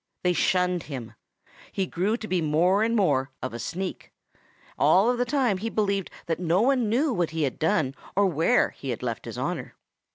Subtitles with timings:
[0.23, 1.13] They shunned him.
[1.71, 4.11] He grew to be more and more of a sneak.
[4.33, 4.41] And
[4.79, 8.71] all the time he believed that no one knew what he had done or where
[8.71, 9.75] he had left his honor.